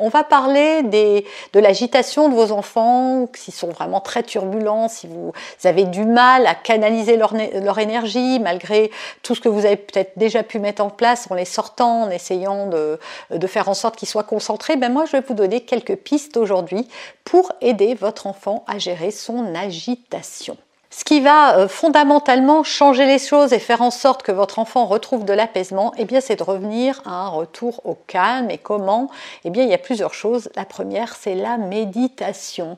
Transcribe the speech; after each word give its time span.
On 0.00 0.08
va 0.08 0.24
parler 0.24 0.82
de 0.82 1.60
l'agitation 1.60 2.28
de 2.28 2.34
vos 2.34 2.52
enfants, 2.52 3.28
s'ils 3.34 3.54
sont 3.54 3.68
vraiment 3.68 4.00
très 4.00 4.22
turbulents, 4.22 4.88
si 4.88 5.06
vous 5.06 5.32
avez 5.64 5.84
du 5.84 6.04
mal 6.04 6.46
à 6.46 6.54
canaliser 6.54 7.16
leur, 7.16 7.78
énergie 7.78 8.40
malgré 8.40 8.90
tout 9.22 9.34
ce 9.34 9.40
que 9.40 9.48
vous 9.48 9.64
avez 9.66 9.76
peut-être 9.76 10.12
déjà 10.16 10.42
pu 10.42 10.58
mettre 10.58 10.82
en 10.82 10.90
place 10.90 11.30
en 11.30 11.34
les 11.34 11.44
sortant, 11.44 12.02
en 12.02 12.10
essayant 12.10 12.66
de, 12.66 12.98
faire 13.46 13.68
en 13.68 13.74
sorte 13.74 13.96
qu'ils 13.96 14.08
soient 14.08 14.24
concentrés. 14.24 14.76
Ben 14.76 14.92
moi, 14.92 15.04
je 15.04 15.12
vais 15.12 15.22
vous 15.26 15.34
donner 15.34 15.60
quelques 15.60 15.96
pistes 15.96 16.36
aujourd'hui 16.36 16.88
pour 17.24 17.52
aider 17.60 17.94
votre 17.94 18.26
enfant 18.26 18.64
à 18.66 18.78
gérer 18.78 19.10
son 19.10 19.54
agitation. 19.54 20.56
Ce 20.92 21.04
qui 21.04 21.20
va 21.20 21.56
euh, 21.56 21.68
fondamentalement 21.68 22.64
changer 22.64 23.06
les 23.06 23.20
choses 23.20 23.52
et 23.52 23.60
faire 23.60 23.80
en 23.80 23.92
sorte 23.92 24.24
que 24.24 24.32
votre 24.32 24.58
enfant 24.58 24.86
retrouve 24.86 25.24
de 25.24 25.32
l'apaisement, 25.32 25.92
eh 25.96 26.20
c'est 26.20 26.34
de 26.34 26.42
revenir 26.42 27.00
à 27.06 27.10
un 27.10 27.28
retour 27.28 27.80
au 27.84 27.94
calme. 27.94 28.50
Et 28.50 28.58
comment? 28.58 29.08
Eh 29.44 29.50
bien, 29.50 29.62
il 29.62 29.70
y 29.70 29.74
a 29.74 29.78
plusieurs 29.78 30.14
choses. 30.14 30.50
La 30.56 30.64
première, 30.64 31.14
c'est 31.14 31.36
la 31.36 31.58
méditation. 31.58 32.76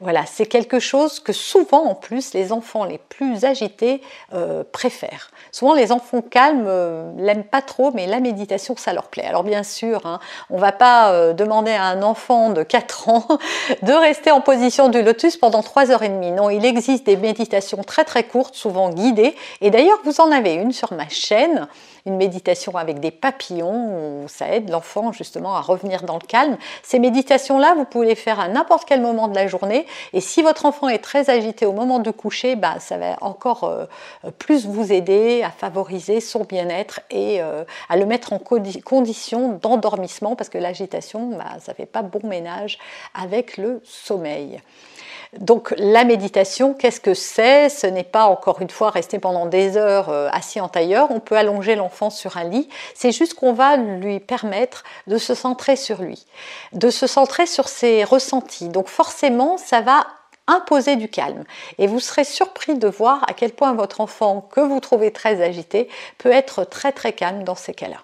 Voilà, 0.00 0.26
c'est 0.26 0.44
quelque 0.44 0.78
chose 0.78 1.20
que 1.20 1.32
souvent, 1.32 1.86
en 1.86 1.94
plus, 1.94 2.34
les 2.34 2.52
enfants 2.52 2.84
les 2.84 2.98
plus 2.98 3.46
agités 3.46 4.02
euh, 4.34 4.62
préfèrent. 4.70 5.30
Souvent, 5.50 5.72
les 5.72 5.90
enfants 5.90 6.20
calmes 6.20 6.66
euh, 6.66 7.10
l'aiment 7.16 7.44
pas 7.44 7.62
trop, 7.62 7.92
mais 7.94 8.06
la 8.06 8.20
méditation, 8.20 8.76
ça 8.76 8.92
leur 8.92 9.04
plaît. 9.04 9.24
Alors, 9.24 9.42
bien 9.42 9.62
sûr, 9.62 10.04
hein, 10.04 10.20
on 10.50 10.58
va 10.58 10.72
pas 10.72 11.32
demander 11.32 11.72
à 11.72 11.84
un 11.84 12.02
enfant 12.02 12.50
de 12.50 12.62
4 12.62 13.08
ans 13.08 13.26
de 13.80 13.92
rester 13.92 14.30
en 14.30 14.42
position 14.42 14.90
du 14.90 15.02
lotus 15.02 15.38
pendant 15.38 15.62
3 15.62 15.90
heures 15.90 16.02
et 16.02 16.10
demie. 16.10 16.30
Non, 16.30 16.50
il 16.50 16.66
existe 16.66 17.06
des 17.06 17.16
méditations 17.16 17.53
très 17.86 18.04
très 18.04 18.24
courte, 18.24 18.54
souvent 18.54 18.90
guidée. 18.90 19.34
Et 19.60 19.70
d'ailleurs, 19.70 19.98
vous 20.04 20.20
en 20.20 20.30
avez 20.30 20.54
une 20.54 20.72
sur 20.72 20.92
ma 20.92 21.08
chaîne, 21.08 21.68
une 22.06 22.16
méditation 22.16 22.76
avec 22.76 23.00
des 23.00 23.10
papillons, 23.10 24.24
où 24.24 24.28
ça 24.28 24.48
aide 24.48 24.70
l'enfant 24.70 25.12
justement 25.12 25.56
à 25.56 25.60
revenir 25.60 26.02
dans 26.02 26.14
le 26.14 26.26
calme. 26.26 26.58
Ces 26.82 26.98
méditations-là, 26.98 27.74
vous 27.76 27.84
pouvez 27.84 28.06
les 28.06 28.14
faire 28.14 28.40
à 28.40 28.48
n'importe 28.48 28.86
quel 28.86 29.00
moment 29.00 29.28
de 29.28 29.34
la 29.34 29.46
journée. 29.46 29.86
Et 30.12 30.20
si 30.20 30.42
votre 30.42 30.66
enfant 30.66 30.88
est 30.88 30.98
très 30.98 31.30
agité 31.30 31.66
au 31.66 31.72
moment 31.72 31.98
de 31.98 32.10
coucher, 32.10 32.56
bah, 32.56 32.76
ça 32.78 32.98
va 32.98 33.16
encore 33.20 33.64
euh, 33.64 33.86
plus 34.38 34.66
vous 34.66 34.92
aider 34.92 35.42
à 35.42 35.50
favoriser 35.50 36.20
son 36.20 36.44
bien-être 36.44 37.00
et 37.10 37.40
euh, 37.40 37.64
à 37.88 37.96
le 37.96 38.06
mettre 38.06 38.32
en 38.32 38.38
condition 38.38 39.58
d'endormissement, 39.62 40.36
parce 40.36 40.50
que 40.50 40.58
l'agitation, 40.58 41.30
bah, 41.30 41.58
ça 41.60 41.72
ne 41.72 41.76
fait 41.76 41.86
pas 41.86 42.02
bon 42.02 42.26
ménage 42.26 42.78
avec 43.14 43.56
le 43.56 43.80
sommeil. 43.84 44.60
Donc 45.38 45.74
la 45.78 46.04
méditation, 46.04 46.74
qu'est-ce 46.74 47.00
que 47.00 47.14
c'est? 47.14 47.43
Ce 47.44 47.86
n'est 47.86 48.04
pas 48.04 48.24
encore 48.24 48.62
une 48.62 48.70
fois 48.70 48.88
rester 48.88 49.18
pendant 49.18 49.44
des 49.44 49.76
heures 49.76 50.08
euh, 50.08 50.28
assis 50.32 50.60
en 50.60 50.68
tailleur, 50.68 51.10
on 51.10 51.20
peut 51.20 51.36
allonger 51.36 51.74
l'enfant 51.74 52.08
sur 52.08 52.38
un 52.38 52.44
lit, 52.44 52.70
c'est 52.94 53.12
juste 53.12 53.34
qu'on 53.34 53.52
va 53.52 53.76
lui 53.76 54.18
permettre 54.18 54.82
de 55.08 55.18
se 55.18 55.34
centrer 55.34 55.76
sur 55.76 56.00
lui, 56.00 56.24
de 56.72 56.88
se 56.88 57.06
centrer 57.06 57.46
sur 57.46 57.68
ses 57.68 58.02
ressentis. 58.02 58.70
Donc 58.70 58.88
forcément, 58.88 59.58
ça 59.58 59.82
va 59.82 60.06
imposer 60.46 60.96
du 60.96 61.08
calme. 61.08 61.44
Et 61.78 61.86
vous 61.86 62.00
serez 62.00 62.24
surpris 62.24 62.76
de 62.76 62.88
voir 62.88 63.24
à 63.28 63.34
quel 63.34 63.52
point 63.52 63.74
votre 63.74 64.00
enfant, 64.00 64.40
que 64.40 64.60
vous 64.60 64.80
trouvez 64.80 65.12
très 65.12 65.42
agité, 65.42 65.88
peut 66.16 66.32
être 66.32 66.64
très 66.64 66.92
très 66.92 67.12
calme 67.12 67.44
dans 67.44 67.54
ces 67.54 67.74
cas-là. 67.74 67.98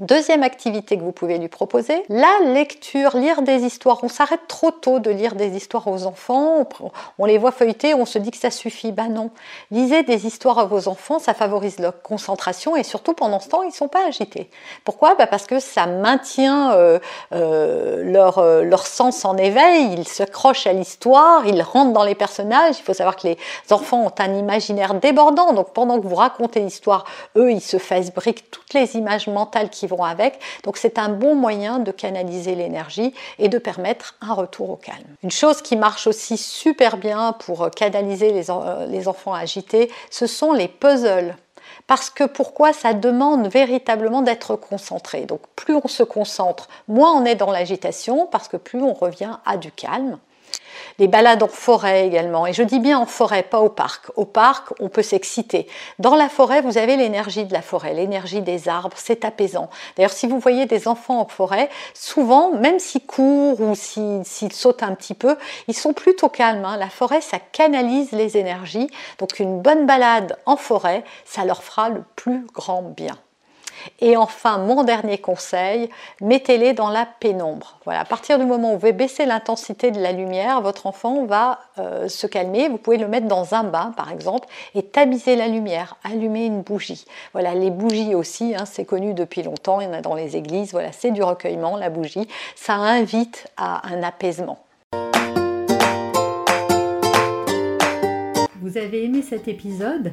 Deuxième 0.00 0.42
activité 0.42 0.96
que 0.96 1.02
vous 1.02 1.12
pouvez 1.12 1.36
lui 1.36 1.48
proposer, 1.48 2.02
la 2.08 2.32
lecture, 2.46 3.14
lire 3.14 3.42
des 3.42 3.64
histoires. 3.64 4.02
On 4.02 4.08
s'arrête 4.08 4.40
trop 4.48 4.70
tôt 4.70 5.00
de 5.00 5.10
lire 5.10 5.34
des 5.34 5.54
histoires 5.54 5.86
aux 5.86 6.06
enfants, 6.06 6.66
on, 7.18 7.26
les 7.26 7.36
voit 7.36 7.52
feuilleter, 7.52 7.92
on 7.92 8.06
se 8.06 8.18
dit 8.18 8.30
que 8.30 8.38
ça 8.38 8.50
suffit. 8.50 8.90
Ben 8.90 9.08
non, 9.08 9.28
lisez 9.70 10.02
des 10.02 10.26
histoires 10.26 10.58
à 10.58 10.64
vos 10.64 10.88
enfants, 10.88 11.18
ça 11.18 11.34
favorise 11.34 11.78
leur 11.78 12.00
concentration 12.00 12.74
et 12.74 12.84
surtout 12.84 13.12
pendant 13.12 13.38
ce 13.38 13.50
temps, 13.50 13.62
ils 13.62 13.68
ne 13.68 13.72
sont 13.72 13.88
pas 13.88 14.06
agités. 14.06 14.48
Pourquoi? 14.82 15.14
Ben 15.14 15.26
Parce 15.26 15.44
que 15.44 15.60
ça 15.60 15.86
maintient 15.86 16.72
euh, 16.72 16.98
euh, 17.34 18.02
leur, 18.02 18.38
euh, 18.38 18.62
leur 18.62 18.86
sens 18.86 19.26
en 19.26 19.36
éveil, 19.36 19.92
ils 19.92 20.08
s'accrochent 20.08 20.66
à 20.66 20.72
l'histoire, 20.72 21.46
ils 21.46 21.60
rentrent 21.60 21.92
dans 21.92 22.04
les 22.04 22.14
personnages. 22.14 22.78
Il 22.78 22.82
faut 22.82 22.94
savoir 22.94 23.16
que 23.16 23.28
les 23.28 23.38
enfants 23.70 24.06
ont 24.06 24.12
un 24.18 24.34
imaginaire 24.34 24.94
débordant, 24.94 25.52
donc 25.52 25.74
pendant 25.74 26.00
que 26.00 26.06
vous 26.06 26.16
racontez 26.16 26.60
l'histoire, 26.60 27.04
eux, 27.36 27.52
ils 27.52 27.60
se 27.60 27.76
fassent 27.76 28.10
briques 28.10 28.50
toutes 28.50 28.72
les 28.72 28.96
images 28.96 29.26
mentales 29.26 29.68
qui 29.68 29.81
vont 29.86 30.04
avec. 30.04 30.38
Donc 30.64 30.76
c'est 30.76 30.98
un 30.98 31.08
bon 31.08 31.34
moyen 31.34 31.78
de 31.78 31.90
canaliser 31.90 32.54
l'énergie 32.54 33.14
et 33.38 33.48
de 33.48 33.58
permettre 33.58 34.14
un 34.20 34.34
retour 34.34 34.70
au 34.70 34.76
calme. 34.76 35.04
Une 35.22 35.30
chose 35.30 35.62
qui 35.62 35.76
marche 35.76 36.06
aussi 36.06 36.36
super 36.36 36.96
bien 36.96 37.32
pour 37.32 37.70
canaliser 37.70 38.32
les, 38.32 38.50
euh, 38.50 38.86
les 38.86 39.08
enfants 39.08 39.34
agités, 39.34 39.90
ce 40.10 40.26
sont 40.26 40.52
les 40.52 40.68
puzzles. 40.68 41.36
Parce 41.86 42.10
que 42.10 42.24
pourquoi 42.24 42.72
ça 42.72 42.94
demande 42.94 43.48
véritablement 43.48 44.22
d'être 44.22 44.56
concentré? 44.56 45.22
Donc 45.22 45.40
plus 45.56 45.74
on 45.74 45.88
se 45.88 46.02
concentre, 46.02 46.68
moins 46.88 47.12
on 47.12 47.24
est 47.24 47.34
dans 47.34 47.50
l'agitation, 47.50 48.26
parce 48.26 48.48
que 48.48 48.56
plus 48.56 48.82
on 48.82 48.94
revient 48.94 49.36
à 49.44 49.56
du 49.56 49.72
calme. 49.72 50.18
Les 50.98 51.08
balades 51.08 51.42
en 51.42 51.48
forêt 51.48 52.06
également. 52.06 52.46
Et 52.46 52.52
je 52.52 52.62
dis 52.62 52.78
bien 52.78 52.98
en 52.98 53.06
forêt, 53.06 53.42
pas 53.42 53.60
au 53.60 53.68
parc. 53.68 54.10
Au 54.16 54.24
parc, 54.24 54.68
on 54.80 54.88
peut 54.88 55.02
s'exciter. 55.02 55.66
Dans 55.98 56.14
la 56.14 56.28
forêt, 56.28 56.60
vous 56.60 56.78
avez 56.78 56.96
l'énergie 56.96 57.44
de 57.44 57.52
la 57.52 57.62
forêt, 57.62 57.94
l'énergie 57.94 58.42
des 58.42 58.68
arbres, 58.68 58.96
c'est 58.96 59.24
apaisant. 59.24 59.70
D'ailleurs, 59.96 60.12
si 60.12 60.26
vous 60.26 60.38
voyez 60.38 60.66
des 60.66 60.88
enfants 60.88 61.20
en 61.20 61.26
forêt, 61.26 61.68
souvent, 61.94 62.52
même 62.52 62.78
s'ils 62.78 63.06
courent 63.06 63.60
ou 63.60 63.74
s'ils 63.74 64.52
sautent 64.52 64.82
un 64.82 64.94
petit 64.94 65.14
peu, 65.14 65.36
ils 65.68 65.76
sont 65.76 65.92
plutôt 65.92 66.28
calmes. 66.28 66.64
Hein. 66.64 66.76
La 66.76 66.88
forêt, 66.88 67.20
ça 67.20 67.38
canalise 67.38 68.12
les 68.12 68.36
énergies. 68.36 68.88
Donc 69.18 69.38
une 69.38 69.60
bonne 69.60 69.86
balade 69.86 70.36
en 70.46 70.56
forêt, 70.56 71.04
ça 71.24 71.44
leur 71.44 71.62
fera 71.62 71.88
le 71.88 72.02
plus 72.16 72.46
grand 72.52 72.82
bien. 72.82 73.16
Et 74.00 74.16
enfin, 74.16 74.58
mon 74.58 74.84
dernier 74.84 75.18
conseil, 75.18 75.90
mettez-les 76.20 76.72
dans 76.72 76.90
la 76.90 77.06
pénombre. 77.06 77.78
Voilà, 77.84 78.00
à 78.00 78.04
partir 78.04 78.38
du 78.38 78.44
moment 78.44 78.74
où 78.74 78.78
vous 78.78 78.92
baissez 78.92 79.26
l'intensité 79.26 79.90
de 79.90 80.00
la 80.00 80.12
lumière, 80.12 80.60
votre 80.60 80.86
enfant 80.86 81.24
va 81.24 81.60
euh, 81.78 82.08
se 82.08 82.26
calmer. 82.26 82.68
Vous 82.68 82.78
pouvez 82.78 82.96
le 82.96 83.08
mettre 83.08 83.26
dans 83.26 83.54
un 83.54 83.64
bain, 83.64 83.92
par 83.96 84.10
exemple, 84.10 84.48
et 84.74 84.82
tamiser 84.82 85.36
la 85.36 85.48
lumière, 85.48 85.96
allumer 86.04 86.46
une 86.46 86.62
bougie. 86.62 87.04
Voilà, 87.32 87.54
les 87.54 87.70
bougies 87.70 88.14
aussi, 88.14 88.54
hein, 88.54 88.64
c'est 88.64 88.84
connu 88.84 89.14
depuis 89.14 89.42
longtemps, 89.42 89.80
il 89.80 89.84
y 89.84 89.90
en 89.90 89.92
a 89.92 90.00
dans 90.00 90.14
les 90.14 90.36
églises. 90.36 90.72
Voilà, 90.72 90.92
c'est 90.92 91.10
du 91.10 91.22
recueillement, 91.22 91.76
la 91.76 91.90
bougie. 91.90 92.28
Ça 92.56 92.74
invite 92.74 93.48
à 93.56 93.86
un 93.88 94.02
apaisement. 94.02 94.58
Vous 98.60 98.78
avez 98.78 99.04
aimé 99.04 99.22
cet 99.22 99.48
épisode? 99.48 100.12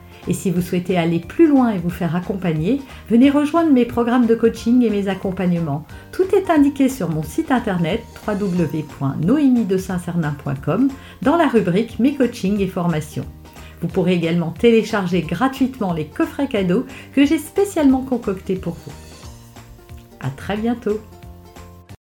Et 0.27 0.33
si 0.33 0.51
vous 0.51 0.61
souhaitez 0.61 0.97
aller 0.97 1.19
plus 1.19 1.47
loin 1.47 1.71
et 1.71 1.77
vous 1.77 1.89
faire 1.89 2.13
accompagner, 2.15 2.81
venez 3.09 3.29
rejoindre 3.29 3.71
mes 3.71 3.85
programmes 3.85 4.27
de 4.27 4.35
coaching 4.35 4.83
et 4.83 4.89
mes 4.89 5.07
accompagnements. 5.07 5.85
Tout 6.11 6.35
est 6.35 6.49
indiqué 6.49 6.89
sur 6.89 7.09
mon 7.09 7.23
site 7.23 7.51
internet 7.51 8.03
www.noémie-de-saint-cernin.com 8.27 10.89
dans 11.21 11.37
la 11.37 11.47
rubrique 11.47 11.99
Mes 11.99 12.15
coachings 12.15 12.59
et 12.59 12.67
formations. 12.67 13.25
Vous 13.81 13.87
pourrez 13.87 14.13
également 14.13 14.51
télécharger 14.51 15.21
gratuitement 15.21 15.93
les 15.93 16.05
coffrets 16.05 16.47
cadeaux 16.47 16.85
que 17.13 17.25
j'ai 17.25 17.39
spécialement 17.39 18.01
concoctés 18.01 18.55
pour 18.55 18.73
vous. 18.73 18.91
À 20.19 20.29
très 20.29 20.55
bientôt 20.55 20.99